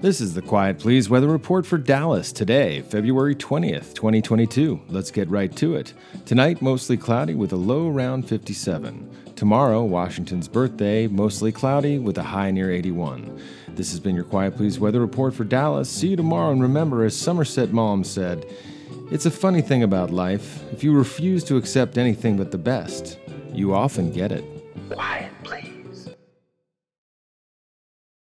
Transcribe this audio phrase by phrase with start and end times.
[0.00, 4.80] This is the Quiet Please weather report for Dallas today, February 20th, 2022.
[4.88, 5.92] Let's get right to it.
[6.24, 9.10] Tonight, mostly cloudy with a low around 57.
[9.34, 13.42] Tomorrow, Washington's birthday, mostly cloudy with a high near 81.
[13.70, 15.90] This has been your Quiet Please weather report for Dallas.
[15.90, 18.46] See you tomorrow, and remember, as Somerset Maugham said,
[19.10, 20.62] it's a funny thing about life.
[20.72, 23.18] If you refuse to accept anything but the best,
[23.52, 24.44] you often get it.